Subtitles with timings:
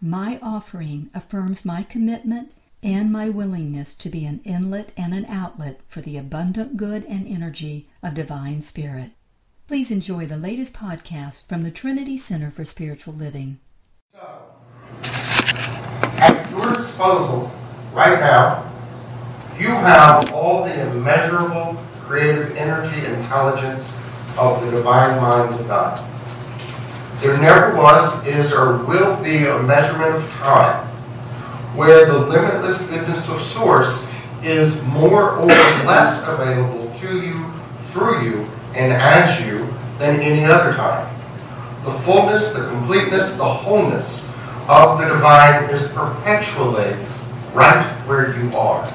[0.00, 5.78] my offering affirms my commitment and my willingness to be an inlet and an outlet
[5.88, 9.10] for the abundant good and energy of Divine Spirit.
[9.68, 13.58] Please enjoy the latest podcast from the Trinity Center for Spiritual Living.
[14.14, 14.54] So,
[16.16, 17.52] at your disposal
[17.92, 18.72] right now,
[19.58, 21.76] you have all the immeasurable
[22.06, 23.86] creative energy intelligence
[24.38, 26.02] of the divine mind of God.
[27.20, 30.86] There never was, is, or will be a measurement of time
[31.76, 34.06] where the limitless goodness of Source
[34.42, 37.44] is more or less available to you,
[37.92, 39.68] through you, and as you
[39.98, 41.14] than any other time.
[41.84, 44.26] The fullness, the completeness, the wholeness
[44.66, 46.96] of the divine is perpetually
[47.52, 48.92] right where you are.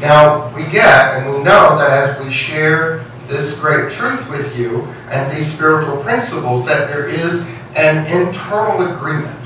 [0.00, 4.82] Now, we get and we know that as we share this great truth with you
[5.10, 9.38] and these spiritual principles that there is an internal agreement,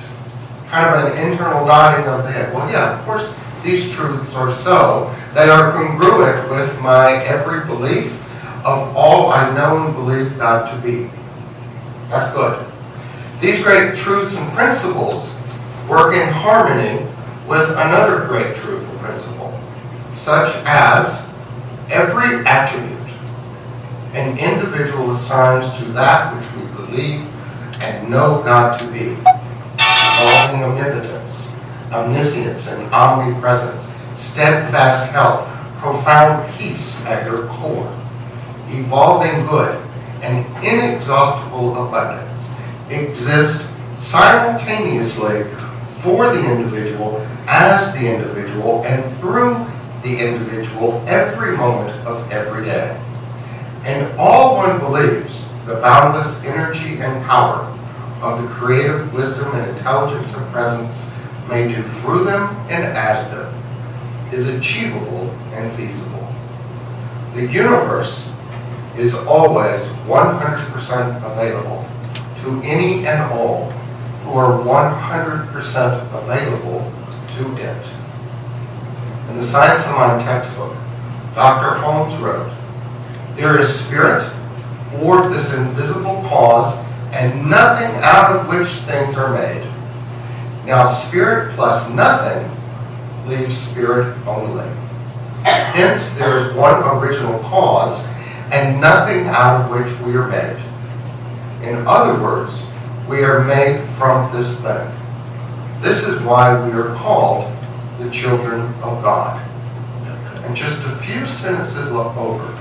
[0.69, 2.53] kind of an internal nodding of the head.
[2.55, 5.15] Well, yeah, of course, these truths are so.
[5.35, 8.13] They are congruent with my every belief
[8.65, 11.11] of all I know and believe God to be.
[12.09, 12.67] That's good.
[13.41, 15.29] These great truths and principles
[15.89, 17.07] work in harmony
[17.49, 19.59] with another great truth and principle,
[20.23, 21.27] such as
[21.89, 23.00] every attribute
[24.13, 27.27] an individual assigned to that which we believe
[27.83, 31.49] and know God to be, involving omnipotence,
[31.93, 37.91] omniscience, and omnipresence, steadfast health, profound peace at your core,
[38.69, 39.81] evolving good,
[40.23, 42.51] and inexhaustible abundance
[42.91, 43.65] exist
[43.99, 45.45] simultaneously
[46.03, 49.55] for the individual, as the individual, and through
[50.03, 52.99] the individual every moment of every day.
[53.85, 57.67] And all one believes the boundless energy and power
[58.23, 61.07] of the creative wisdom and intelligence and presence
[61.49, 63.53] may do through them and as them
[64.33, 66.29] is achievable and feasible.
[67.35, 68.29] The universe
[68.97, 71.87] is always 100% available
[72.43, 73.71] to any and all
[74.25, 76.93] who are 100% available
[77.37, 77.87] to it.
[79.31, 80.75] In the Science of Mind textbook,
[81.35, 81.79] Dr.
[81.79, 82.51] Holmes wrote,
[83.37, 84.31] there is spirit,
[85.03, 86.77] or this invisible cause,
[87.13, 89.67] and nothing out of which things are made.
[90.67, 92.49] Now, spirit plus nothing
[93.27, 94.69] leaves spirit only.
[95.45, 98.05] Hence, there is one original cause,
[98.53, 100.63] and nothing out of which we are made.
[101.63, 102.55] In other words,
[103.09, 104.91] we are made from this thing.
[105.81, 107.51] This is why we are called
[107.99, 109.41] the children of God.
[110.45, 112.60] And just a few sentences over,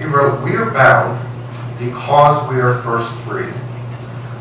[0.00, 1.20] he wrote, We are bound
[1.78, 3.52] because we are first free.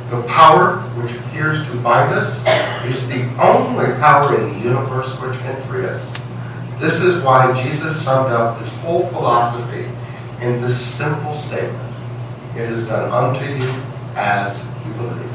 [0.10, 2.38] The power which appears to bind us
[2.86, 6.02] is the only power in the universe which can free us.
[6.80, 9.90] This is why Jesus summed up his whole philosophy
[10.40, 11.94] in this simple statement.
[12.56, 13.70] It is done unto you
[14.16, 15.30] as you believe.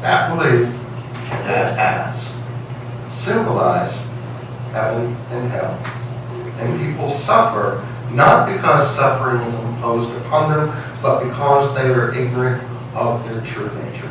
[0.00, 2.36] That belief and that as
[3.12, 4.02] symbolize
[4.72, 5.78] heaven and hell.
[6.58, 12.62] And people suffer not because suffering is imposed upon them, but because they are ignorant
[12.94, 14.10] of their true nature.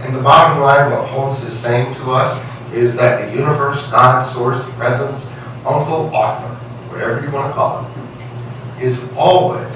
[0.00, 2.42] And the bottom line, what Holmes is saying to us,
[2.72, 5.26] is that the universe, God, source, presence,
[5.64, 6.48] uncle, author,
[6.90, 9.72] whatever you want to call it, is always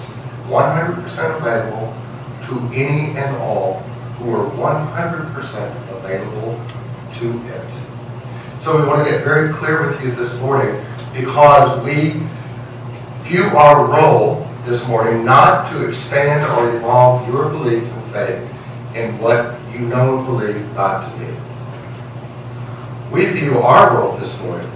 [0.49, 1.95] 100% available
[2.47, 3.81] to any and all
[4.19, 6.59] who are 100% available
[7.15, 8.63] to it.
[8.63, 12.23] So we want to get very clear with you this morning because we
[13.27, 18.53] view our role this morning not to expand or evolve your belief and faith
[18.95, 21.27] in what you know and believe God to be.
[23.13, 24.71] We view our role this morning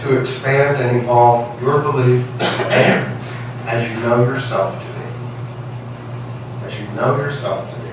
[0.00, 6.66] to expand and evolve your belief as you know yourself to be.
[6.66, 7.90] As you know yourself to be.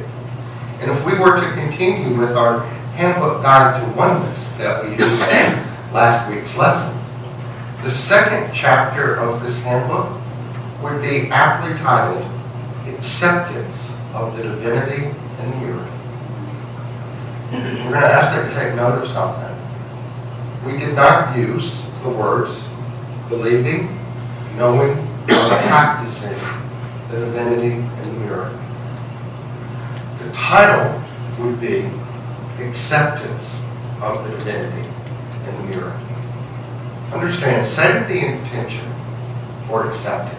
[0.82, 2.62] And if we were to continue with our
[2.96, 5.20] handbook guide to oneness that we used
[5.94, 6.99] last week's lesson,
[7.84, 10.10] the second chapter of this handbook
[10.84, 12.26] would be aptly titled
[12.88, 16.00] Acceptance of the Divinity in the Earth.
[17.52, 19.56] We're going to ask that you take note of something.
[20.66, 22.68] we did not use the words
[23.30, 23.98] believing,
[24.58, 26.38] knowing, or practicing
[27.10, 28.60] the divinity in the mirror.
[30.20, 31.02] The title
[31.40, 31.90] would be
[32.60, 33.62] Acceptance
[34.02, 34.90] of the Divinity
[35.48, 36.09] in the Mirror.
[37.12, 38.86] Understand, setting the intention
[39.68, 40.36] for acceptance,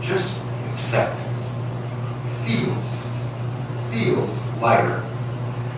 [0.00, 0.36] just
[0.72, 1.42] acceptance,
[2.44, 2.84] feels,
[3.90, 5.04] feels lighter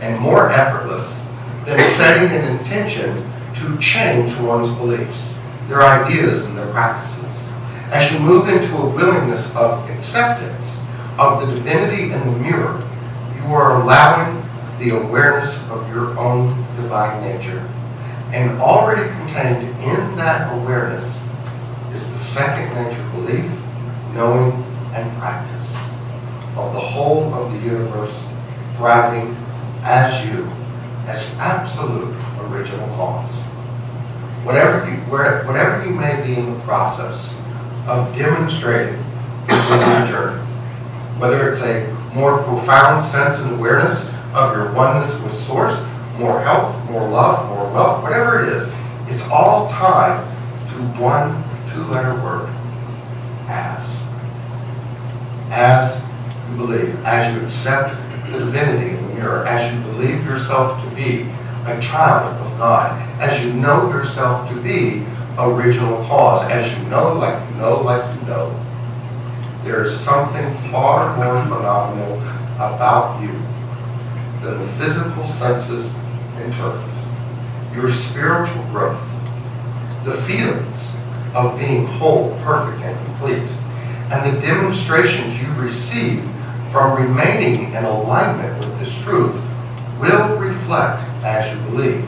[0.00, 1.20] and more effortless
[1.64, 5.34] than setting an intention to change one's beliefs,
[5.68, 7.24] their ideas, and their practices.
[7.90, 10.78] As you move into a willingness of acceptance
[11.18, 12.82] of the divinity in the mirror,
[13.36, 14.42] you are allowing
[14.78, 17.68] the awareness of your own divine nature.
[18.32, 21.20] And already contained in that awareness
[21.94, 23.50] is the second nature belief,
[24.14, 24.52] knowing,
[24.94, 25.74] and practice
[26.56, 28.14] of the whole of the universe
[28.76, 29.34] thriving
[29.82, 30.44] as you,
[31.06, 33.30] as absolute original cause.
[34.44, 37.32] Whatever you, whatever you may be in the process
[37.86, 38.94] of demonstrating
[39.48, 40.42] in your journey,
[41.18, 45.78] whether it's a more profound sense and awareness of your oneness with Source,
[46.18, 48.68] more health, more love, more wealth, whatever it is,
[49.06, 50.18] it's all tied
[50.70, 52.48] to one two-letter word,
[53.46, 54.02] as.
[55.50, 56.02] As
[56.50, 57.94] you believe, as you accept
[58.30, 61.22] the divinity in the mirror, as you believe yourself to be
[61.66, 65.06] a child of God, as you know yourself to be
[65.38, 68.54] original cause, as you know, like you know, like you know,
[69.62, 72.18] there is something far more phenomenal
[72.56, 73.32] about you
[74.42, 75.92] than the physical senses
[76.42, 76.94] interpret.
[77.74, 79.00] Your spiritual growth,
[80.04, 80.94] the feelings
[81.34, 83.48] of being whole, perfect, and complete,
[84.10, 86.22] and the demonstrations you receive
[86.72, 89.34] from remaining in alignment with this truth
[90.00, 92.04] will reflect as you believe.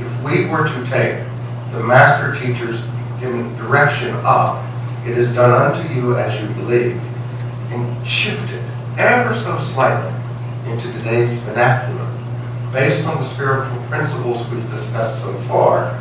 [0.00, 1.24] If we were to take
[1.72, 2.80] the master teacher's
[3.58, 4.64] direction up,
[5.06, 7.00] it is done unto you as you believe,
[7.70, 8.62] and shifted
[8.96, 10.12] ever so slightly
[10.70, 11.97] into today's vernacular,
[12.72, 15.94] based on the spiritual principles we've discussed so far,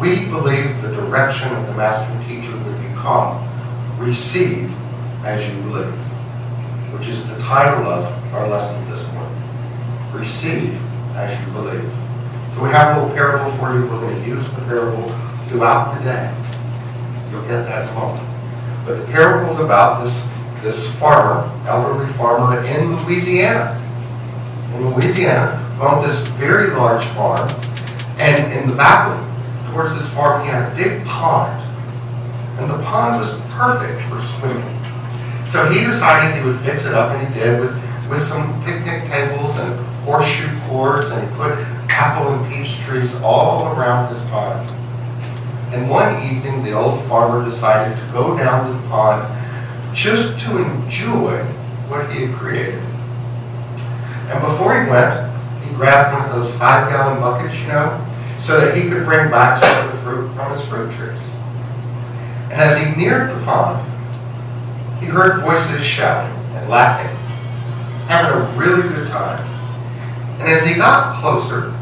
[0.00, 3.42] we believe the direction of the master teacher would become
[3.98, 4.70] receive
[5.24, 5.94] as you believe
[6.98, 9.42] which is the title of our lesson this morning.
[10.14, 10.80] Receive
[11.14, 11.82] as you believe.
[12.54, 13.82] So we have a little parable for you.
[13.82, 15.12] We're going to use the parable
[15.48, 16.34] throughout the day.
[17.30, 18.26] You'll get that moment.
[18.86, 20.26] But the parable is about this,
[20.62, 23.82] this farmer, elderly farmer in Louisiana.
[24.74, 27.48] In Louisiana, owned this very large farm.
[28.18, 29.22] And in the back
[29.70, 31.62] towards this farm, he had a big pond.
[32.58, 34.76] And the pond was perfect for swimming.
[35.50, 37.72] So he decided he would fix it up, and he did with,
[38.08, 41.52] with some picnic tables and horseshoe cords, and he put
[41.90, 44.70] apple and peach trees all around his pond.
[45.74, 49.26] And one evening, the old farmer decided to go down to the pond
[49.94, 51.42] just to enjoy
[51.88, 52.82] what he had created.
[54.28, 55.25] And before he went,
[55.66, 58.04] he grabbed one of those five-gallon buckets, you know,
[58.40, 61.20] so that he could bring back some of the fruit from his fruit trees.
[62.50, 63.82] And as he neared the pond,
[65.00, 67.14] he heard voices shouting and laughing,
[68.06, 69.44] having a really good time.
[70.40, 71.74] And as he got closer,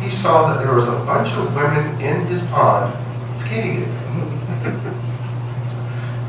[0.00, 2.92] he saw that there was a bunch of women in his pond
[3.38, 3.84] skating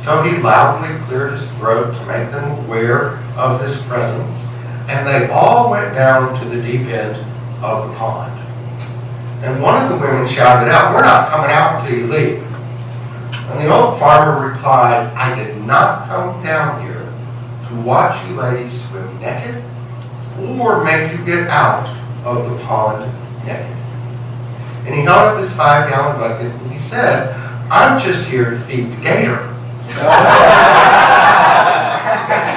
[0.04, 4.46] so he loudly cleared his throat to make them aware of his presence,
[4.88, 7.16] and they all went down to the deep end
[7.64, 8.40] of the pond.
[9.44, 12.44] And one of the women shouted out, We're not coming out until you leave.
[13.34, 17.12] And the old farmer replied, I did not come down here
[17.68, 19.64] to watch you ladies swim naked
[20.58, 21.88] or make you get out
[22.26, 23.12] of the pond
[23.46, 23.66] naked.
[24.86, 27.34] And he held up his five gallon bucket and he said,
[27.70, 29.50] I'm just here to feed the gator.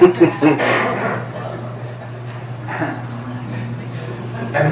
[0.00, 0.12] and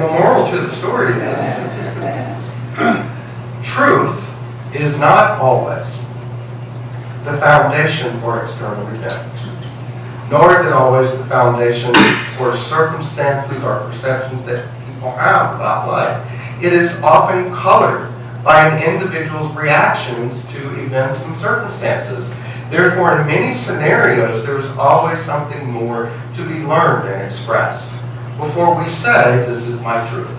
[0.01, 1.67] the moral to the story is
[3.63, 4.23] truth
[4.73, 5.85] is not always
[7.25, 9.47] the foundation for external events,
[10.31, 11.93] nor is it always the foundation
[12.37, 16.63] for circumstances or perceptions that people have about life.
[16.63, 22.25] It is often colored by an individual's reactions to events and circumstances.
[22.69, 27.91] Therefore, in many scenarios, there is always something more to be learned and expressed
[28.37, 30.29] before we say, This is my truth.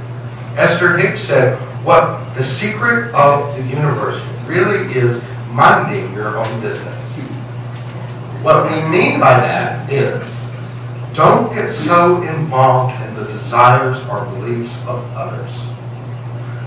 [0.57, 7.05] Esther Hicks said, what the secret of the universe really is minding your own business.
[8.43, 10.23] What we mean by that is
[11.15, 15.51] don't get so involved in the desires or beliefs of others.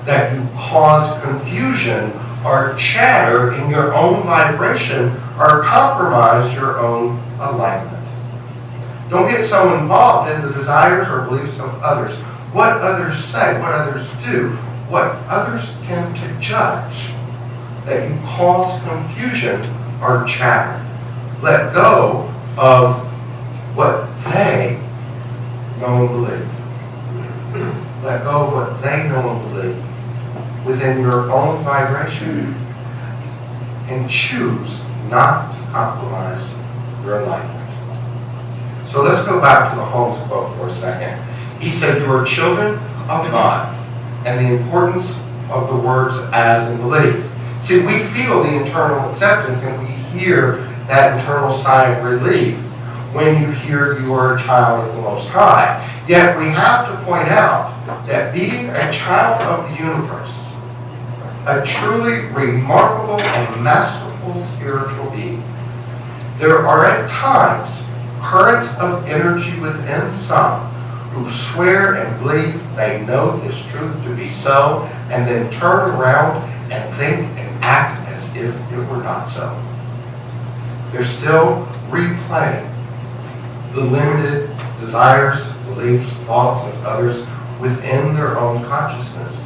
[0.05, 2.11] That you cause confusion
[2.43, 7.97] or chatter in your own vibration or compromise your own alignment.
[9.09, 12.15] Don't get so involved in the desires or beliefs of others.
[12.53, 14.49] What others say, what others do,
[14.89, 17.09] what others tend to judge,
[17.85, 19.61] that you cause confusion
[20.01, 20.77] or chatter.
[21.41, 22.97] Let go of
[23.75, 24.79] what they
[25.79, 28.03] know and believe.
[28.03, 32.53] Let go of what they know and believe within your own vibration
[33.87, 36.49] and choose not compromise
[37.03, 37.61] your life.
[38.89, 41.21] So let's go back to the Holmes quote for a second.
[41.61, 42.75] He said, You are children
[43.09, 43.75] of God,
[44.25, 47.29] and the importance of the words as and believe.
[47.63, 52.57] See, we feel the internal acceptance and we hear that internal sigh of relief
[53.13, 55.87] when you hear you are a child of the Most High.
[56.07, 57.77] Yet we have to point out
[58.07, 60.31] that being a child of the universe,
[61.45, 64.10] a truly remarkable and masterful
[64.55, 65.43] spiritual being,
[66.37, 67.83] there are at times
[68.21, 70.67] currents of energy within some
[71.11, 76.41] who swear and believe they know this truth to be so, and then turn around
[76.71, 79.49] and think and act as if it were not so.
[80.91, 82.67] They're still replaying
[83.73, 84.49] the limited
[84.79, 87.25] desires, beliefs, thoughts of others
[87.59, 89.37] within their own consciousness,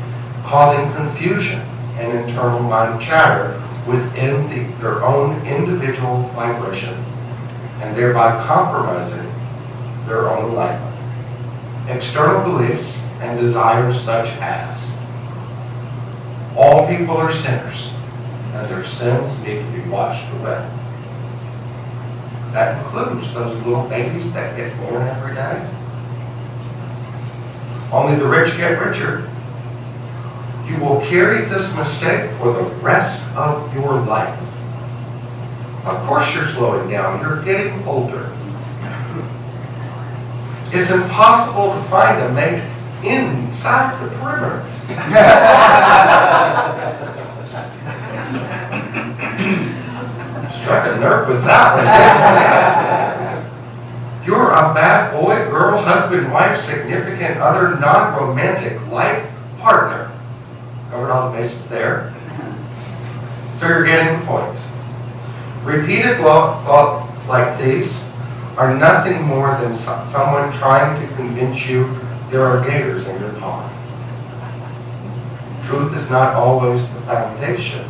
[0.43, 1.61] causing confusion
[1.97, 6.93] and internal mind chatter within the, their own individual vibration,
[7.81, 9.31] and thereby compromising
[10.07, 10.95] their own alignment.
[11.89, 14.91] External beliefs and desires such as
[16.57, 17.91] all people are sinners,
[18.53, 20.67] and their sins need to be washed away.
[22.53, 25.69] That includes those little babies that get born every day.
[27.91, 29.29] Only the rich get richer.
[30.67, 34.37] You will carry this mistake for the rest of your life.
[35.85, 37.21] Of course you're slowing down.
[37.21, 38.31] You're getting older.
[40.71, 42.63] It's impossible to find a mate
[43.03, 44.65] inside the perimeter.
[50.61, 51.85] Struck a nerve with that one.
[54.25, 59.23] You're a bad boy, girl, husband, wife, significant other, non-romantic life
[59.59, 60.04] partner.
[60.95, 62.15] Covered all the bases there.
[63.59, 64.57] So you're getting the point.
[65.65, 67.93] Repeated thoughts like these
[68.55, 71.99] are nothing more than someone trying to convince you
[72.31, 73.69] there are gators in your pond.
[75.65, 77.85] Truth is not always the foundation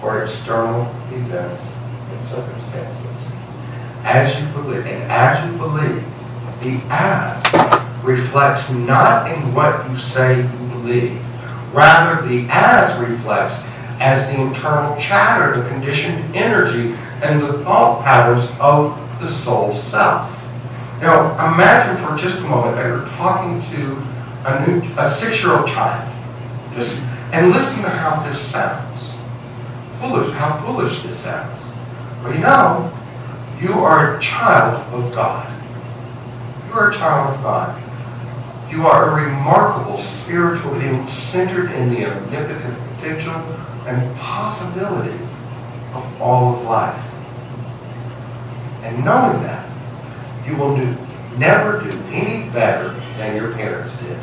[0.00, 1.62] for external events
[2.10, 3.32] and circumstances.
[4.02, 6.04] As you believe, and as you believe,
[6.62, 11.20] the as reflects not in what you say you believe.
[11.74, 13.56] Rather, the as reflects
[13.98, 20.30] as the internal chatter, the conditioned energy, and the thought patterns of the soul self.
[21.00, 23.96] Now, imagine for just a moment that you're talking to
[24.46, 26.12] a new, a six-year-old child,
[26.76, 26.96] just
[27.32, 29.12] and listen to how this sounds.
[30.00, 31.60] Foolish, how foolish this sounds.
[32.22, 32.92] But you know,
[33.60, 35.50] you are a child of God.
[36.68, 37.82] You are a child of God.
[38.74, 43.34] You are a remarkable spiritual being centered in the omnipotent potential
[43.86, 45.14] and possibility
[45.94, 47.04] of all of life.
[48.82, 49.64] And knowing that,
[50.44, 50.92] you will do,
[51.38, 54.18] never do any better than your parents did.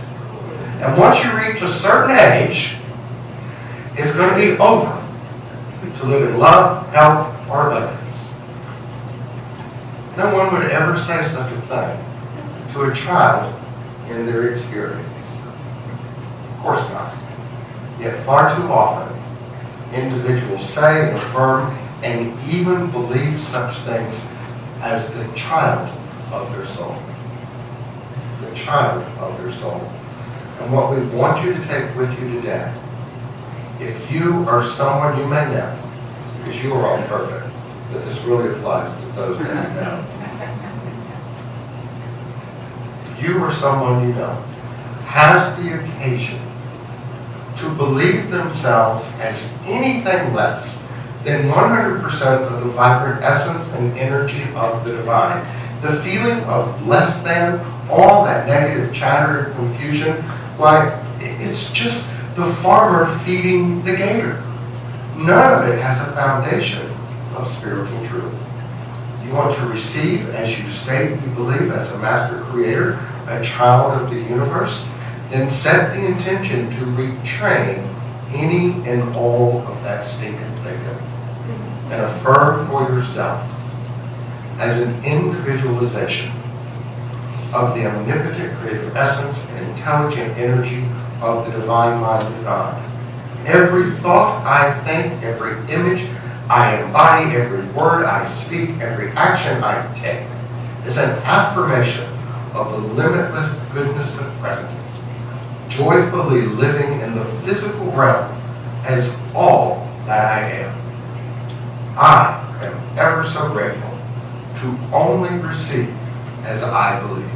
[0.84, 2.76] And once you reach a certain age,
[3.96, 5.02] it's going to be over
[5.98, 8.28] to live in love, health, or abundance.
[10.18, 13.61] No one would ever say such a thing to a child
[14.12, 15.08] in their experience.
[16.52, 17.14] Of course not.
[18.00, 19.18] Yet far too often,
[19.94, 24.20] individuals say and affirm and even believe such things
[24.82, 25.90] as the child
[26.32, 26.96] of their soul.
[28.42, 29.80] The child of their soul.
[30.60, 32.74] And what we want you to take with you today,
[33.80, 35.78] if you are someone you may know,
[36.38, 37.54] because you are all perfect,
[37.92, 40.21] that this really applies to those that you know.
[43.22, 44.34] You or someone you know
[45.06, 46.40] has the occasion
[47.58, 50.78] to believe themselves as anything less
[51.24, 55.46] than 100% of the vibrant essence and energy of the divine.
[55.82, 57.60] The feeling of less than,
[57.90, 60.24] all that negative chatter and confusion,
[60.58, 64.42] like it's just the farmer feeding the gator.
[65.18, 66.90] None of it has a foundation
[67.36, 68.34] of spiritual truth.
[69.26, 73.00] You want to receive as you state you believe as a master creator,
[73.32, 74.86] a child of the universe,
[75.30, 77.88] then set the intention to retrain
[78.34, 80.98] any and all of that stinking thinking
[81.92, 83.42] and affirm for yourself
[84.58, 86.32] as an individualization
[87.54, 90.86] of the omnipotent creative essence and intelligent energy
[91.22, 92.82] of the divine mind of God.
[93.46, 96.08] Every thought I think, every image
[96.50, 100.26] I embody, every word I speak, every action I take
[100.88, 102.11] is an affirmation
[102.54, 104.72] of the limitless goodness of presence,
[105.70, 108.30] joyfully living in the physical realm
[108.84, 110.82] as all that I am.
[111.98, 113.90] I am ever so grateful
[114.62, 115.90] to only receive
[116.44, 117.30] as I believe.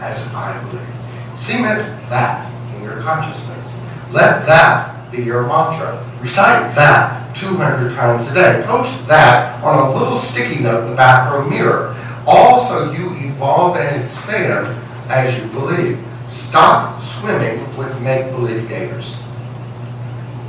[0.00, 1.42] As I believe.
[1.42, 3.74] Cement that in your consciousness.
[4.10, 6.04] Let that be your mantra.
[6.20, 8.62] Recite that 200 times a day.
[8.66, 11.96] Post that on a little sticky note in the bathroom mirror.
[12.26, 14.66] Also, you evolve and expand
[15.10, 15.98] as you believe.
[16.30, 19.16] Stop swimming with make-believe gators.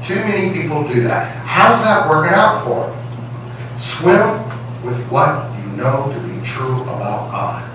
[0.04, 1.36] Too many people do that.
[1.46, 3.80] How's that working out for them?
[3.80, 7.72] Swim with what you know to be true about God.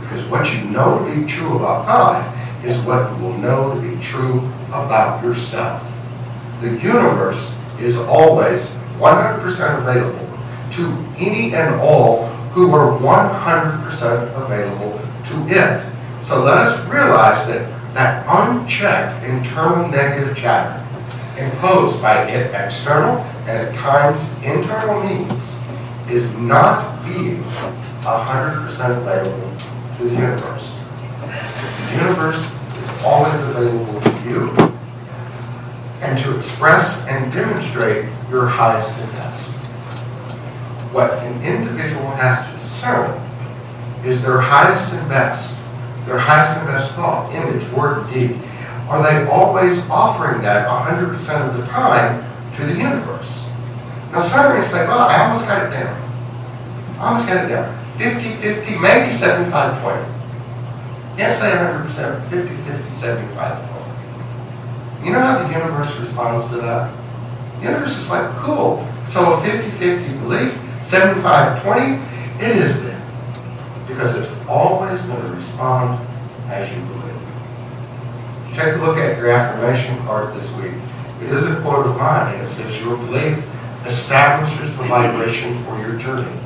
[0.00, 3.80] Because what you know to be true about God is what you will know to
[3.80, 4.38] be true
[4.68, 5.82] about yourself.
[6.60, 8.66] The universe is always
[8.98, 10.38] 100% available
[10.72, 10.84] to
[11.16, 16.26] any and all who are 100% available to it.
[16.26, 20.86] So let us realize that that unchecked internal negative chatter
[21.36, 25.56] imposed by it external and at times internal needs
[26.10, 27.42] is not being
[28.02, 29.56] 100% available
[29.96, 30.74] to the universe.
[31.20, 34.50] The universe is always available to you
[36.00, 39.49] and to express and demonstrate your highest and best.
[40.92, 43.14] What an individual has to discern
[44.04, 45.54] is their highest and best,
[46.06, 48.40] their highest and best thought, image, word, deed.
[48.88, 51.14] Are they always offering that 100%
[51.48, 52.24] of the time
[52.56, 53.44] to the universe?
[54.10, 55.94] Now, some may say, well, I almost got it down.
[56.98, 57.70] I almost got it down.
[57.98, 60.20] 50, 50, maybe 75, 20.
[61.16, 65.06] Can't say 100%, 50, 50, 75, 20.
[65.06, 66.92] You know how the universe responds to that?
[67.58, 68.84] The universe is like, cool.
[69.12, 70.54] So a 50-50 belief,
[70.90, 73.00] 75-20, it is then.
[73.86, 76.04] Because it's always going to respond
[76.48, 77.00] as you believe.
[78.54, 80.74] Take a look at your affirmation card this week.
[81.22, 83.38] It is a quote of mine, and it says, Your belief
[83.86, 86.36] establishes the vibration for your journey.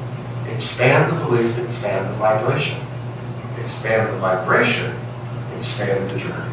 [0.53, 2.79] Expand the belief, expand the vibration.
[3.63, 4.95] Expand the vibration,
[5.59, 6.53] expand the journey.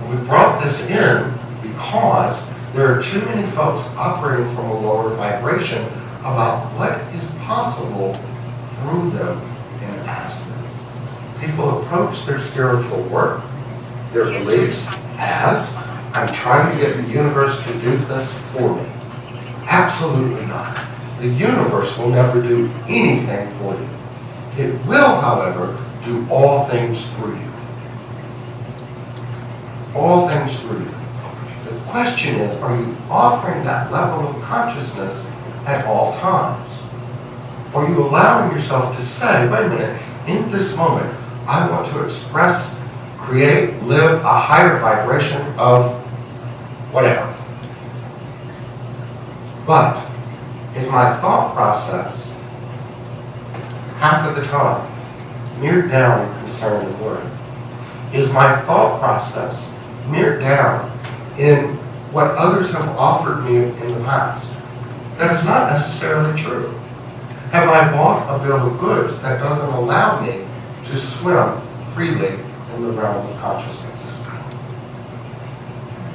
[0.00, 5.14] And we brought this in because there are too many folks operating from a lower
[5.14, 5.86] vibration
[6.24, 8.14] about what is possible
[8.80, 9.38] through them
[9.82, 10.64] and ask them.
[11.40, 13.42] People approach their spiritual work
[14.14, 14.86] their beliefs
[15.18, 15.74] as
[16.14, 18.88] I'm trying to get the universe to do this for me.
[19.66, 20.86] Absolutely not.
[21.18, 23.88] The universe will never do anything for you.
[24.56, 27.50] It will, however, do all things through you.
[29.96, 30.94] All things through you.
[31.64, 35.26] The question is, are you offering that level of consciousness
[35.66, 36.82] at all times?
[37.74, 41.12] Are you allowing yourself to say, wait a minute, in this moment,
[41.46, 42.78] I want to express
[43.24, 45.92] create, live a higher vibration of
[46.92, 47.34] whatever.
[49.66, 50.06] But
[50.76, 52.30] is my thought process
[53.98, 54.90] half of the time
[55.60, 57.24] mirrored down in concern and worry?
[58.12, 59.70] Is my thought process
[60.08, 60.90] mirrored down
[61.38, 61.76] in
[62.12, 64.46] what others have offered me in the past?
[65.18, 66.68] That is not necessarily true.
[67.50, 70.44] Have I bought a bill of goods that doesn't allow me
[70.86, 71.60] to swim
[71.94, 72.40] freely
[72.74, 74.12] in the realm of consciousness?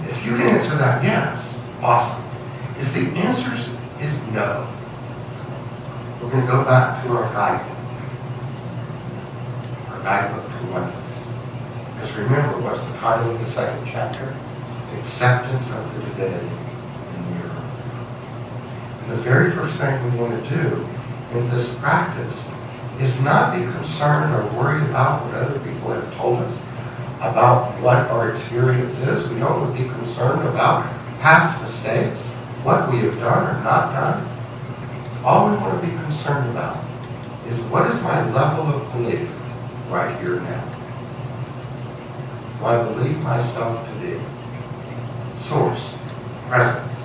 [0.09, 2.23] If you can answer that yes, awesome.
[2.79, 3.69] If the answer is
[4.33, 4.67] no,
[6.21, 7.77] we're going to go back to our guidebook.
[9.89, 11.23] Our guidebook to oneness.
[11.93, 14.35] Because remember, what's the title of the second chapter?
[14.99, 17.63] Acceptance of the divinity in the earth.
[18.98, 20.87] And the very first thing we want to do
[21.33, 22.43] in this practice
[22.99, 26.59] is not be concerned or worried about what other people have told us
[27.21, 29.27] about what our experience is.
[29.29, 30.85] We don't want to be concerned about
[31.19, 32.21] past mistakes,
[32.63, 34.25] what we have done or not done.
[35.23, 36.77] All we want to be concerned about
[37.47, 39.27] is what is my level of belief
[39.89, 40.65] right here now.
[42.59, 44.19] Do I believe myself to be
[45.47, 45.93] source,
[46.47, 46.95] presence,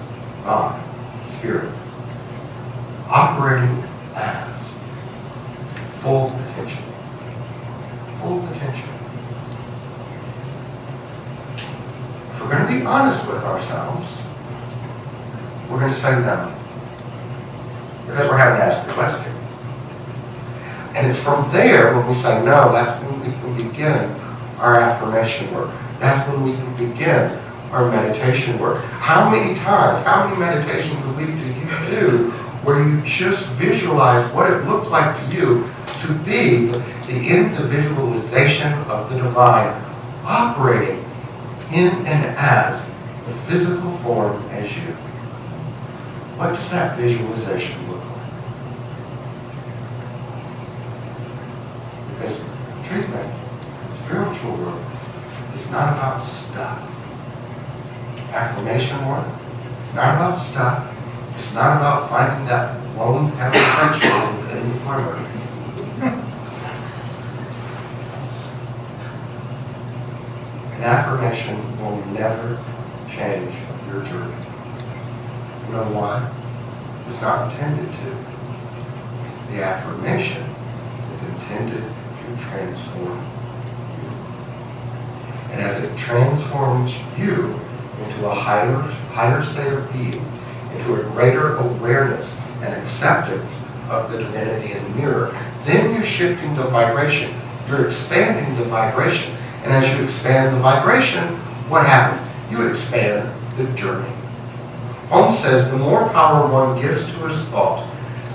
[0.44, 0.80] God,
[1.38, 1.72] spirit,
[3.14, 3.80] operating
[4.16, 4.72] as
[6.02, 6.82] full potential.
[8.20, 8.90] Full potential.
[12.32, 14.20] If we're going to be honest with ourselves,
[15.70, 16.52] we're going to say no.
[18.06, 19.32] Because we're having to ask the question.
[20.96, 24.10] And it's from there when we say no, that's when we can begin
[24.58, 25.70] our affirmation work.
[26.00, 27.38] That's when we can begin
[27.70, 28.82] our meditation work.
[28.84, 34.32] How many times, how many meditations a week do you do where you just visualize
[34.32, 35.68] what it looks like to you
[36.00, 36.66] to be
[37.06, 39.72] the individualization of the divine
[40.24, 41.04] operating
[41.70, 42.84] in and as
[43.26, 44.92] the physical form as you?
[46.36, 48.14] What does that visualization look like?
[52.10, 52.40] Because
[52.88, 53.32] treatment,
[54.04, 54.80] spiritual work,
[55.56, 56.90] is not about stuff
[58.34, 59.26] affirmation work.
[59.84, 60.93] It's not about stuff.
[61.36, 65.16] It's not about finding that lone heterosexual in the corner.
[70.74, 72.62] An affirmation will never
[73.10, 73.54] change
[73.88, 74.34] your journey.
[75.66, 76.30] You know why?
[77.08, 79.52] It's not intended to.
[79.52, 83.18] The affirmation is intended to transform
[84.02, 84.10] you.
[85.52, 87.58] And as it transforms you,
[88.02, 88.74] into a higher,
[89.12, 90.24] higher state of being,
[90.74, 93.58] into a greater awareness and acceptance
[93.88, 95.30] of the divinity in the mirror,
[95.64, 97.34] then you're shifting the vibration.
[97.68, 99.34] You're expanding the vibration.
[99.62, 101.36] And as you expand the vibration,
[101.68, 102.26] what happens?
[102.50, 104.12] You expand the journey.
[105.08, 107.88] Holmes says the more power one gives to his thought,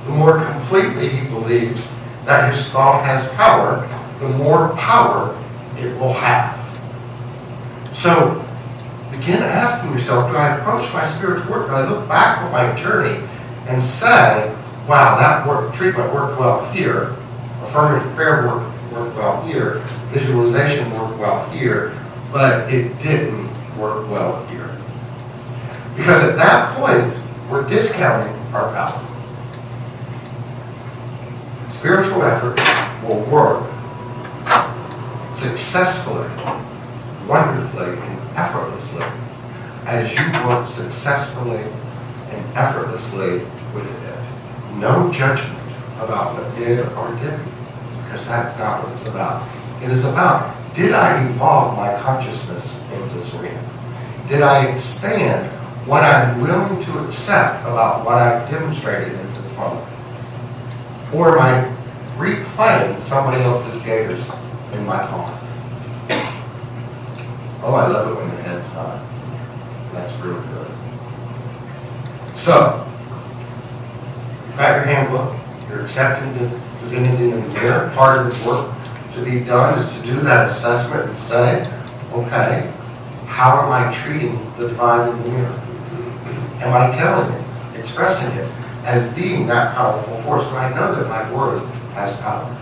[0.05, 1.91] the more completely he believes
[2.25, 3.87] that his thought has power,
[4.19, 5.35] the more power
[5.77, 6.57] it will have.
[7.95, 8.45] So
[9.19, 11.67] begin asking yourself, do I approach my spiritual work?
[11.67, 13.27] Do I look back on my journey
[13.67, 14.55] and say,
[14.87, 17.17] wow, that work, treatment worked well here,
[17.63, 19.79] affirmative prayer worked, worked well here,
[20.11, 21.93] visualization worked well here,
[22.31, 24.75] but it didn't work well here.
[25.97, 27.13] Because at that point,
[27.51, 29.05] we're discounting our power.
[31.73, 32.57] Spiritual effort
[33.05, 33.69] will work
[35.33, 36.27] successfully,
[37.29, 39.05] wonderfully, and effortlessly
[39.85, 41.63] as you work successfully
[42.29, 43.39] and effortlessly
[43.73, 44.77] with it.
[44.77, 45.57] No judgment
[45.99, 47.43] about what did or didn't,
[48.03, 49.47] because that's not what it's about.
[49.83, 53.63] It is about, did I evolve my consciousness in this arena?
[54.27, 55.49] Did I expand
[55.87, 59.87] what I'm willing to accept about what I've demonstrated in this moment?
[61.13, 61.75] Or am I
[62.17, 64.23] replaying somebody else's gators
[64.73, 65.38] in my heart?
[67.61, 68.99] Oh, I love it when the head's high.
[69.93, 70.71] That's real good.
[72.37, 72.85] So,
[74.59, 75.35] your handbook.
[75.69, 76.49] You're accepting the
[76.81, 77.91] divinity in the mirror.
[77.95, 78.75] Part of the work
[79.13, 81.71] to be done is to do that assessment and say,
[82.11, 82.71] okay,
[83.25, 85.61] how am I treating the divine in the mirror?
[86.61, 88.51] Am I telling it, expressing it
[88.83, 90.43] as being that powerful force?
[90.45, 91.61] Do I know that my word
[91.93, 92.55] has power?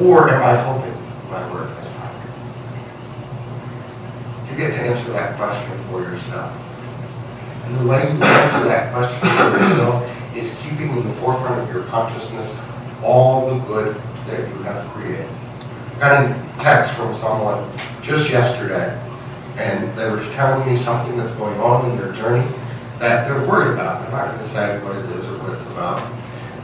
[0.00, 0.96] Or am I hoping
[1.30, 1.93] my word has
[4.54, 6.52] you get to answer that question for yourself.
[7.64, 11.74] And the way you answer that question for yourself is keeping in the forefront of
[11.74, 12.56] your consciousness
[13.02, 15.28] all the good that you have created.
[15.96, 17.68] I got a text from someone
[18.02, 19.00] just yesterday,
[19.56, 22.46] and they were telling me something that's going on in their journey
[23.00, 24.02] that they're worried about.
[24.02, 26.00] I'm not going to say what it is or what it's about.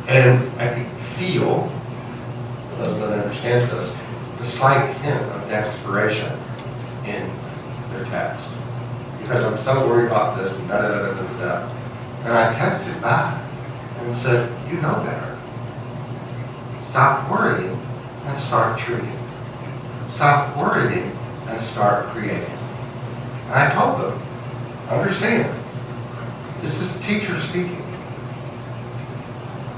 [0.07, 1.68] And I can feel,
[2.70, 3.94] for those that understand this,
[4.38, 6.33] the slight hint of desperation
[7.05, 7.29] in
[8.00, 8.46] their text
[9.20, 11.74] because I'm so worried about this and da da da da da.
[12.24, 13.42] And I texted back
[14.00, 15.38] and said, "You know better.
[16.88, 17.78] Stop worrying
[18.26, 19.16] and start treating.
[20.14, 21.12] Stop worrying
[21.48, 22.58] and start creating."
[23.46, 24.20] And I told them,
[24.88, 25.52] "Understand,
[26.62, 27.84] this is the teacher speaking.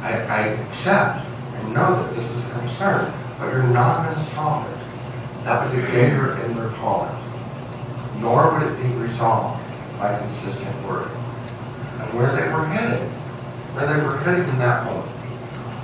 [0.02, 4.30] I, I accept and know that this is a concern, but you're not going to
[4.32, 5.44] solve it.
[5.44, 7.21] That was a gator in their collar
[8.22, 9.60] nor would it be resolved
[9.98, 11.08] by consistent work.
[11.98, 13.06] And where they were headed,
[13.74, 15.12] where they were heading in that moment,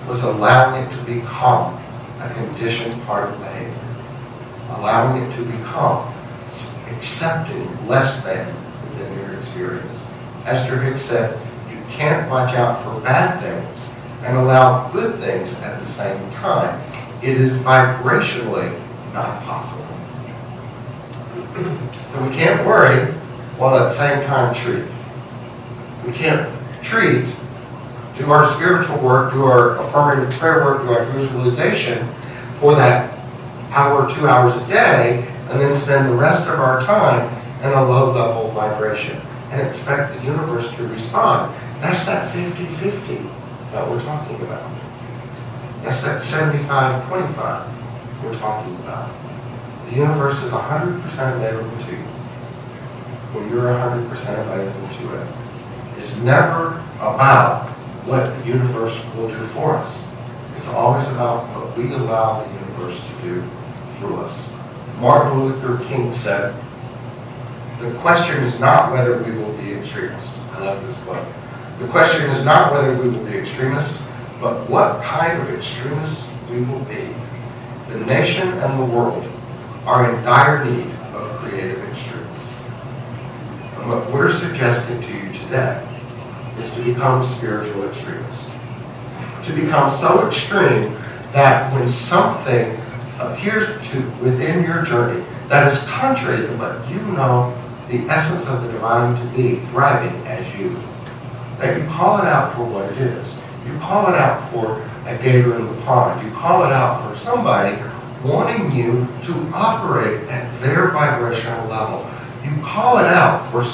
[0.09, 1.75] was allowing it to become
[2.21, 3.75] a conditioned part of behavior.
[4.79, 6.15] Allowing it to become
[6.91, 8.47] accepting less than
[8.83, 10.01] within your experience.
[10.45, 11.39] Esther Hicks said,
[11.71, 13.91] you can't watch out for bad things
[14.23, 16.81] and allow good things at the same time.
[17.23, 18.81] It is vibrationally
[19.13, 19.98] not possible.
[21.65, 23.13] So we can't worry
[23.59, 24.85] while at the same time treat.
[26.07, 26.49] We can't
[26.83, 27.35] treat,
[28.17, 32.09] do our spiritual work, do our affirmative prayer work, do our visualization
[32.61, 33.13] for that
[33.71, 37.29] hour, two hours a day, and then spend the rest of our time
[37.63, 41.55] in a low-level vibration and expect the universe to respond.
[41.81, 43.31] That's that 50-50
[43.73, 44.71] that we're talking about.
[45.83, 49.11] That's that 75-25 we're talking about.
[49.89, 51.03] The universe is 100%
[51.37, 52.03] available to you
[53.33, 55.29] when you're 100% available to it.
[55.99, 57.69] It's never about
[58.05, 60.03] what the universe will do for us.
[60.59, 63.49] It's always about what we allow the universe to do
[63.99, 64.51] through us.
[65.01, 66.55] Martin Luther King said,
[67.81, 70.29] the question is not whether we will be extremists.
[70.53, 71.27] I love this quote.
[71.79, 73.97] The question is not whether we will be extremists,
[74.41, 77.09] but what kind of extremists we will be.
[77.89, 79.25] The nation and the world
[79.89, 82.53] are in dire need of creative extremists.
[83.79, 85.83] And what we're suggesting to you today
[86.59, 88.45] is to become spiritual extremists.
[89.47, 90.93] To become so extreme
[91.33, 92.77] that when something
[93.19, 97.57] appears to within your journey that is contrary to what you know
[97.89, 100.79] the essence of the divine to be thriving as you,
[101.57, 103.35] that you call it out for what it is.
[103.67, 106.23] You call it out for a gator in the pond.
[106.27, 107.79] You call it out for somebody
[108.25, 112.09] wanting you to operate at their vibrational level.
[112.45, 113.65] You call it out for,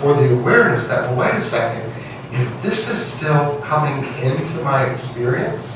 [0.00, 1.90] for the awareness that, well, wait a second,
[2.32, 5.66] if this is still coming into my experience,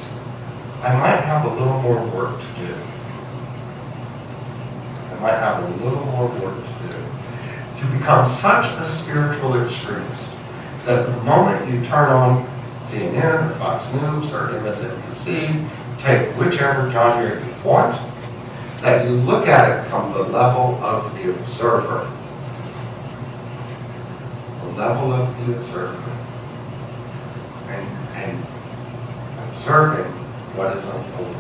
[0.83, 2.75] I might have a little more work to do.
[5.13, 6.97] I might have a little more work to do.
[7.81, 10.25] To become such a spiritual extremist
[10.87, 12.47] that the moment you turn on
[12.87, 18.01] CNN or Fox News or MSNBC, take whichever genre you want,
[18.83, 22.11] that you look at it from the level of the observer.
[24.63, 26.03] The level of the observer.
[27.69, 28.47] And, and
[29.51, 30.13] observing
[30.55, 31.35] what is unfolding.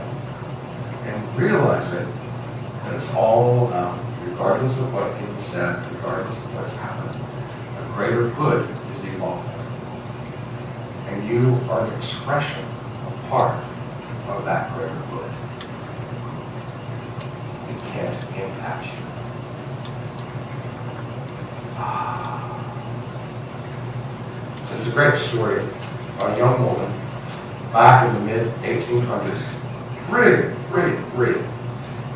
[1.04, 2.12] And realizing
[2.82, 3.68] that it's all
[4.36, 7.16] regardless of what being said, regardless of what's happened,
[7.78, 9.50] a greater good is evolving.
[11.08, 13.64] And you are an expression, a part
[14.28, 15.30] of that greater good.
[17.96, 18.92] Impact you.
[24.76, 26.92] It's a great story of a young woman
[27.72, 29.42] back in the mid 1800s.
[30.10, 31.44] Really, really, really.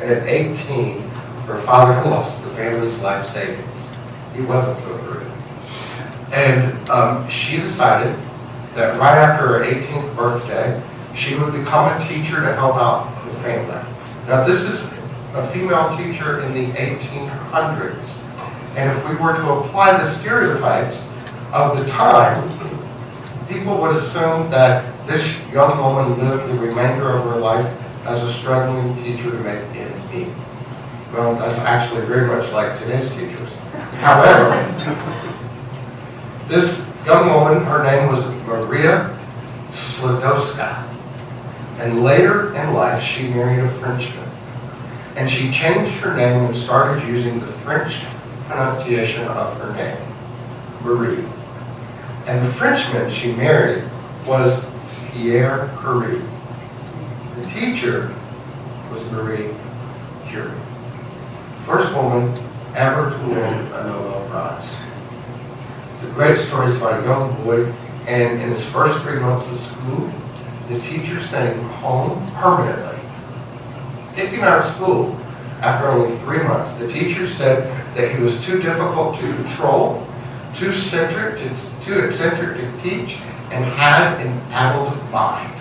[0.00, 1.00] And at 18,
[1.46, 3.66] her father lost the family's life savings.
[4.34, 5.26] He wasn't so good.
[6.32, 8.14] And um, she decided
[8.74, 10.82] that right after her 18th birthday,
[11.14, 13.90] she would become a teacher to help out the family.
[14.28, 14.99] Now, this is
[15.34, 18.16] a female teacher in the 1800s.
[18.76, 21.04] And if we were to apply the stereotypes
[21.52, 22.48] of the time,
[23.48, 27.66] people would assume that this young woman lived the remainder of her life
[28.04, 30.28] as a struggling teacher to make ends meet.
[31.12, 33.52] Well, that's actually very much like today's teachers.
[33.98, 34.54] However,
[36.48, 39.16] this young woman, her name was Maria
[39.70, 40.86] Sklodowska.
[41.78, 44.29] And later in life, she married a Frenchman.
[45.20, 48.00] And she changed her name and started using the French
[48.46, 49.98] pronunciation of her name,
[50.80, 51.22] Marie.
[52.24, 53.84] And the Frenchman she married
[54.26, 54.64] was
[55.12, 56.22] Pierre Curie.
[57.36, 58.14] The teacher
[58.90, 59.50] was Marie
[60.26, 60.58] Curie.
[61.66, 62.42] First woman
[62.74, 64.74] ever to win a Nobel Prize.
[66.00, 67.70] The great story is about a young boy,
[68.06, 70.10] and in his first three months of school,
[70.70, 72.99] the teacher sent him home permanently.
[74.14, 75.16] Kicked him out of school
[75.60, 76.72] after only three months.
[76.78, 80.06] The teacher said that he was too difficult to control,
[80.54, 83.18] too centric to too eccentric to teach,
[83.50, 85.56] and had an addled mind.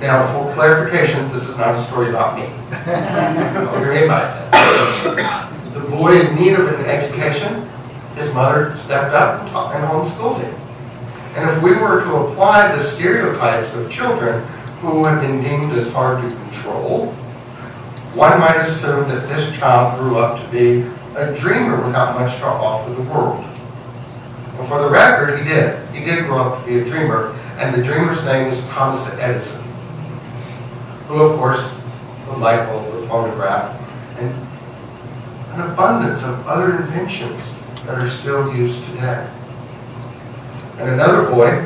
[0.00, 2.46] Now, for clarification, this is not a story about me.
[2.70, 7.68] Don't hear anybody say The boy in need of an education,
[8.16, 10.54] his mother stepped up and, taught, and homeschooled him.
[11.34, 14.44] And if we were to apply the stereotypes of children
[14.80, 17.14] who have been deemed as hard to control,
[18.14, 22.44] one might assume that this child grew up to be a dreamer without much to
[22.44, 23.44] offer the world.
[24.56, 25.88] But for the record, he did.
[25.90, 29.62] He did grow up to be a dreamer, and the dreamer's name is Thomas Edison,
[31.06, 31.72] who, of course,
[32.26, 33.76] the light bulb, the phonograph,
[34.18, 34.34] and
[35.54, 37.40] an abundance of other inventions
[37.86, 39.28] that are still used today.
[40.78, 41.62] And another boy,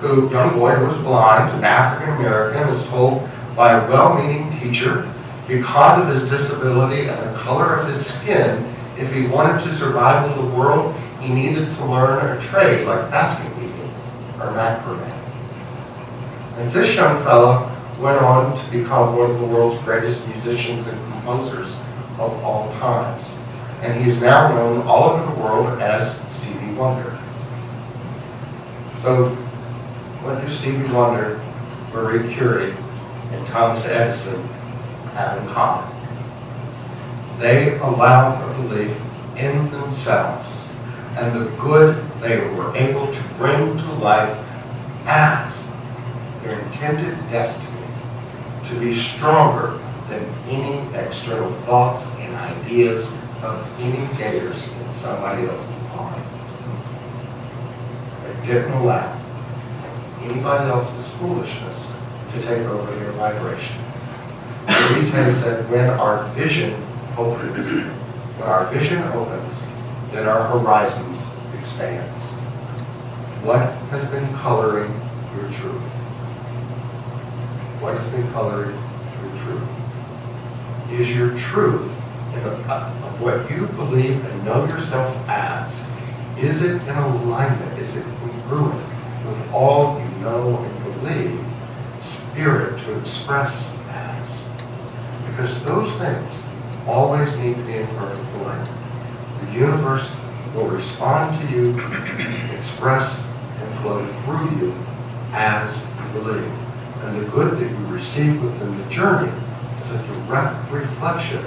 [0.00, 5.12] who young boy who was blind, an African American, was told by a well-meaning teacher,
[5.50, 8.64] because of his disability and the color of his skin,
[8.96, 13.10] if he wanted to survive in the world, he needed to learn a trade like
[13.10, 13.92] basket weaving
[14.38, 15.00] or macrame.
[16.56, 21.12] And this young fellow went on to become one of the world's greatest musicians and
[21.12, 21.72] composers
[22.18, 23.24] of all times.
[23.82, 27.18] and he is now known all over the world as Stevie Wonder.
[29.02, 29.30] So,
[30.20, 31.40] what do Stevie Wonder,
[31.94, 32.74] Marie Curie,
[33.32, 34.46] and Thomas Edison
[35.20, 35.88] have in common?
[37.38, 38.96] They allowed a belief
[39.36, 40.48] in themselves
[41.16, 44.36] and the good they were able to bring to life
[45.06, 45.66] as
[46.42, 47.86] their intended destiny
[48.68, 49.78] to be stronger
[50.08, 56.24] than any external thoughts and ideas of any gators in somebody else's mind.
[58.24, 59.18] They didn't allow
[60.22, 61.78] anybody else's foolishness
[62.32, 63.89] to take over their vibration.
[64.70, 66.74] He says that when our vision
[67.16, 69.62] opens, when our vision opens,
[70.12, 71.26] then our horizons
[71.58, 72.22] expands.
[73.42, 74.92] What has been coloring
[75.34, 75.82] your truth?
[77.80, 78.76] What has been coloring
[79.22, 79.68] your truth?
[81.00, 81.90] Is your truth
[82.34, 85.72] in a, of what you believe and know yourself as,
[86.38, 87.76] is it in alignment?
[87.80, 88.86] Is it congruent
[89.26, 91.44] with all you know and believe
[92.00, 93.74] spirit to express?
[95.40, 96.30] Because those things
[96.86, 98.70] always need to be in perfect alignment.
[99.40, 100.12] The universe
[100.54, 101.78] will respond to you,
[102.58, 103.24] express,
[103.58, 104.74] and flow through you
[105.32, 106.52] as you believe.
[107.04, 109.32] And the good that you receive within the journey
[109.82, 111.42] is a direct reflection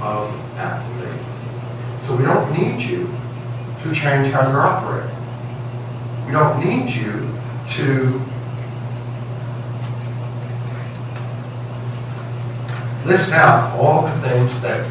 [0.00, 1.20] of that belief.
[2.06, 3.06] So we don't need you
[3.82, 5.14] to change how you're operating.
[6.24, 7.28] We don't need you
[7.74, 8.18] to
[13.06, 14.84] list out all the things that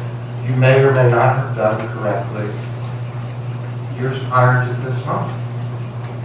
[0.48, 2.46] you may or may not have done correctly
[4.00, 5.42] years prior to this moment.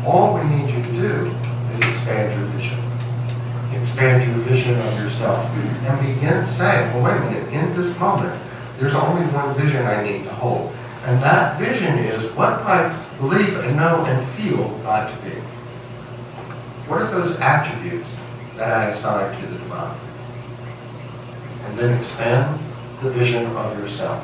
[0.06, 1.36] All we need you to do
[1.74, 2.80] is expand your vision.
[3.82, 5.46] Expand your vision of yourself.
[5.46, 8.40] And begin saying, well, wait a minute, in this moment,
[8.80, 10.74] there's only one vision I need to hold.
[11.06, 15.36] And that vision is what I believe and know and feel God to be.
[16.88, 18.08] What are those attributes
[18.58, 20.11] that I assign to the divine?
[21.66, 22.60] And then expand
[23.02, 24.24] the vision of yourself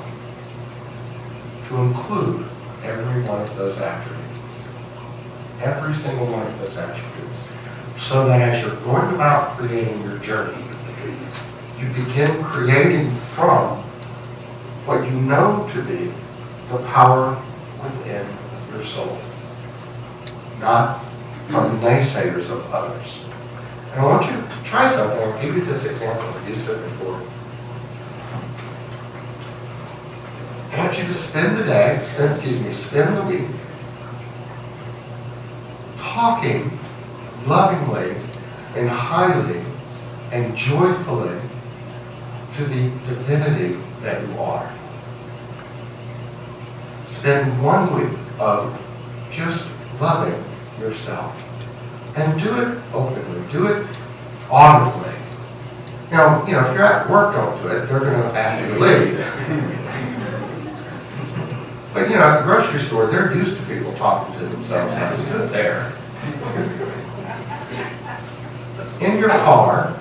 [1.68, 2.46] to include
[2.84, 4.24] every one of those attributes.
[5.62, 7.38] Every single one of those attributes.
[8.00, 10.64] So that as you're going about creating your journey,
[11.80, 13.78] you begin creating from
[14.86, 16.12] what you know to be
[16.70, 17.42] the power
[17.84, 18.26] within
[18.72, 19.18] your soul,
[20.60, 21.04] not
[21.50, 23.27] from the naysayers of others.
[23.98, 25.18] And I want you to try something.
[25.18, 26.24] I'll give you this example.
[26.24, 27.20] I've used it before.
[30.72, 33.50] I want you to spend the day, spend, excuse me, spend the week
[35.98, 36.78] talking
[37.48, 38.16] lovingly
[38.76, 39.64] and highly
[40.32, 41.40] and joyfully
[42.58, 44.72] to the divinity that you are.
[47.14, 48.80] Spend one week of
[49.32, 49.68] just
[50.00, 50.44] loving
[50.80, 51.36] yourself.
[52.18, 53.52] And do it openly.
[53.52, 53.88] Do it
[54.50, 55.14] audibly.
[56.10, 57.86] Now, you know, if you're at work, don't do it.
[57.86, 59.18] They're going to ask you to leave.
[61.94, 64.94] But, you know, at the grocery store, they're used to people talking to themselves.
[64.94, 65.94] That's good there.
[69.00, 69.96] In your car,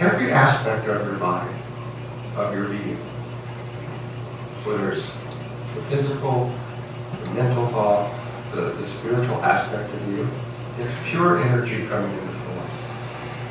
[0.00, 1.54] every aspect of your body,
[2.36, 2.96] of your being,
[4.64, 5.16] whether it's
[5.76, 6.52] the physical,
[7.22, 8.23] the mental thought,
[8.54, 10.28] the, the spiritual aspect of you,
[10.78, 12.68] it's pure energy coming into form.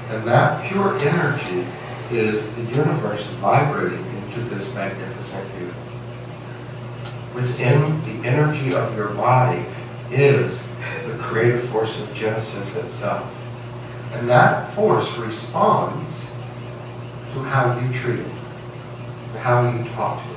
[0.10, 1.66] And that pure energy
[2.12, 5.74] is the universe vibrating into this magnificent view.
[7.34, 9.66] Within the energy of your body
[10.12, 10.64] is
[11.08, 13.28] the creative force of Genesis itself.
[14.14, 16.22] And that force responds
[17.34, 18.28] to how you treat it,
[19.40, 20.33] how you talk to it.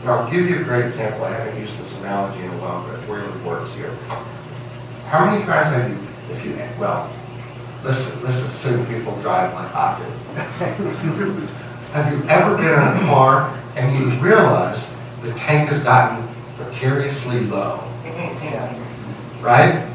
[0.00, 1.24] And I'll give you a great example.
[1.24, 3.94] I haven't used this analogy in a while, but it really works here.
[5.08, 5.98] How many times have you,
[6.32, 7.12] if you, well,
[7.84, 11.46] let's, let's assume people drive like I do.
[11.92, 14.92] Have you ever been in a car and you realize
[15.22, 16.26] the tank has gotten
[16.56, 17.84] precariously low?
[19.40, 19.86] Right?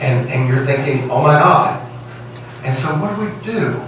[0.00, 1.88] And, and you're thinking, oh my God.
[2.64, 3.80] And so what do we do?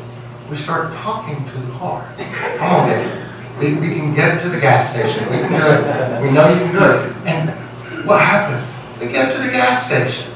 [0.48, 2.08] We start talking to the car.
[2.16, 3.19] Come on, baby.
[3.60, 5.30] We, we can get to the gas station.
[5.30, 6.22] We can do it.
[6.22, 7.26] We know you can do it.
[7.26, 7.50] And
[8.06, 8.66] what happens?
[8.98, 10.32] We get to the gas station.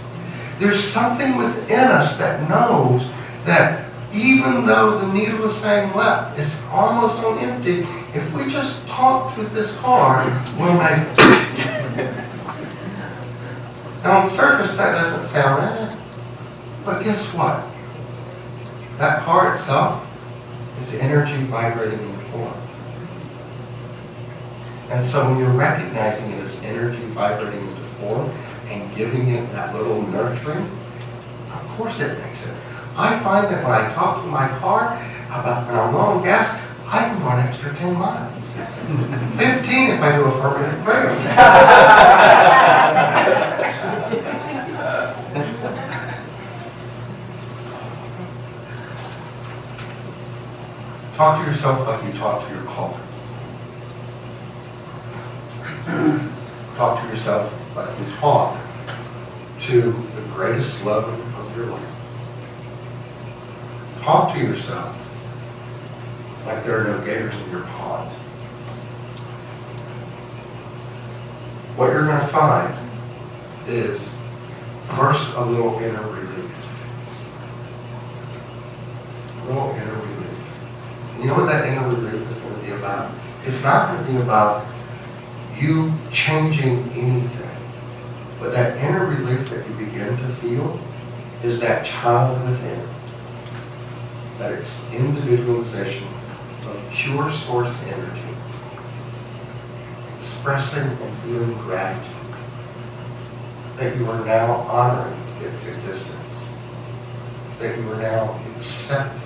[0.59, 3.09] There's something within us that knows
[3.47, 7.87] that even though the needle is saying left, it's almost on empty.
[8.13, 10.25] If we just talk with this car,
[10.59, 11.17] we'll make
[14.05, 15.99] Now on the surface that doesn't sound bad.
[16.85, 17.65] But guess what?
[18.99, 20.07] That car itself
[20.83, 22.14] is energy vibrating.
[24.95, 28.31] And so when you're recognizing it as energy vibrating into form
[28.69, 30.71] and giving it that little nurturing,
[31.53, 32.55] of course it makes it.
[32.97, 34.97] I find that when I talk to my car
[35.31, 36.49] about when I'm low on gas,
[36.87, 38.45] I can run extra 10 miles.
[39.37, 41.11] 15 if I do affirmative prayer.
[51.17, 52.97] talk to yourself like you talk to your car.
[56.77, 58.61] Talk to yourself like you talk
[59.63, 61.89] to the greatest love of your life.
[64.03, 64.97] Talk to yourself
[66.47, 68.11] like there are no gators in your pond.
[71.77, 72.75] What you're going to find
[73.67, 74.01] is
[74.97, 76.51] first a little inner relief.
[79.41, 80.39] A little inner relief.
[81.15, 83.13] And you know what that inner relief is going to be about?
[83.47, 84.67] It's not going to be about
[85.59, 87.51] you changing anything.
[88.39, 90.79] But that inner relief that you begin to feel
[91.43, 92.89] is that child within.
[94.39, 94.53] That
[94.93, 96.09] individualization
[96.67, 98.21] of pure source energy.
[100.21, 102.13] Expressing and feeling gratitude.
[103.79, 106.45] That you are now honoring its existence.
[107.59, 109.21] That you are now accepting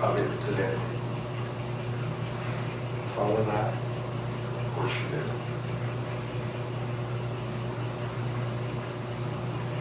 [0.00, 0.80] of its divinity.
[3.14, 3.74] Follow that?
[3.74, 5.39] Of course you do.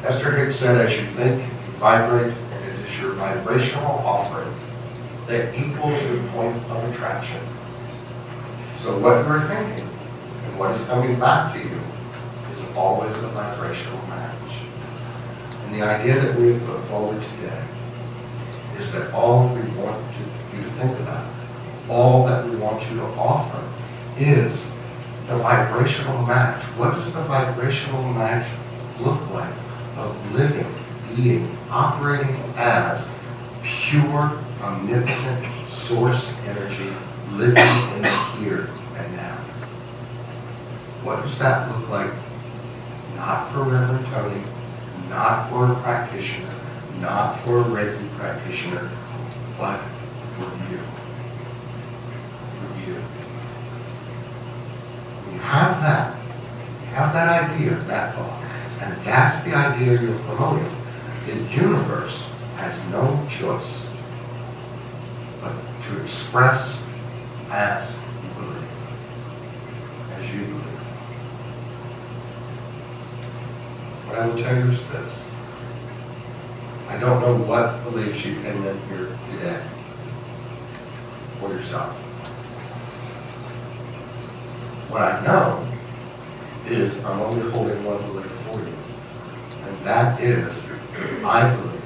[0.06, 4.54] Esther Hicks said, as you think, you vibrate, and it is your vibrational offering
[5.28, 7.42] that equals your point of attraction.
[8.80, 11.82] So what you're thinking and what is coming back to you
[12.54, 14.54] is always a vibrational match.
[15.66, 17.64] And the idea that we have put forward today
[18.80, 21.30] is that all we want to, you to think about,
[21.90, 23.62] all that we want you to offer
[24.18, 24.66] is
[25.28, 26.64] the vibrational match.
[26.78, 28.50] What does the vibrational match
[29.02, 29.54] look like?
[30.00, 30.68] Of living,
[31.16, 33.08] being, operating as
[33.64, 34.32] pure,
[34.62, 36.94] omnipotent source energy
[37.34, 39.38] living in the here and now.
[41.04, 42.12] What does that look like?
[43.16, 44.42] Not for Reverend Tony,
[45.10, 46.54] not for a practitioner,
[47.00, 48.90] not for a Reiki practitioner,
[49.58, 49.80] but
[50.36, 50.80] for you.
[52.60, 52.96] For you.
[55.32, 56.16] You have that,
[56.82, 58.39] you have that idea, that thought,
[58.80, 60.74] and that's the idea you're promoting.
[61.26, 62.24] The universe
[62.56, 63.88] has no choice
[65.42, 65.54] but
[65.88, 66.82] to express
[67.50, 68.70] as you believe.
[70.14, 70.80] As you believe.
[74.08, 75.24] What I will tell you is this.
[76.88, 79.62] I don't know what beliefs you came in here today
[81.40, 81.94] for yourself.
[84.90, 85.66] What I know
[86.68, 88.39] is I'm only holding one belief
[89.84, 90.56] that is,
[91.24, 91.82] I believe,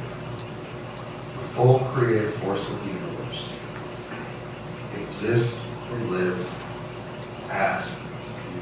[1.40, 3.50] the full creative force of the universe
[4.96, 5.60] exists
[5.92, 6.48] and lives
[7.50, 8.62] as you.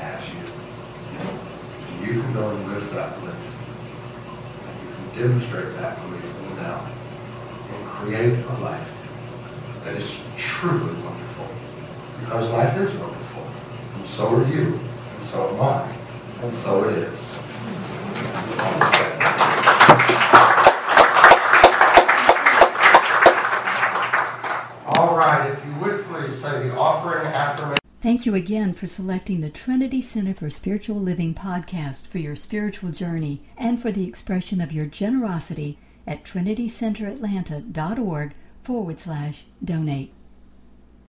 [0.00, 0.52] As you.
[1.18, 3.34] And you can go and live that belief.
[4.66, 6.86] And you can demonstrate that belief in the now
[7.70, 8.88] and create a life
[9.84, 11.48] that is truly wonderful.
[12.20, 13.46] Because life is wonderful.
[13.94, 14.78] And so are you.
[15.18, 15.91] And so am I.
[16.42, 17.18] And so it is.
[24.96, 27.78] All right, if you would please say the offering affirmation.
[28.02, 32.90] Thank you again for selecting the Trinity Center for Spiritual Living podcast for your spiritual
[32.90, 35.78] journey and for the expression of your generosity
[36.08, 38.34] at trinitycenteratlanta.org
[38.64, 40.12] forward slash donate.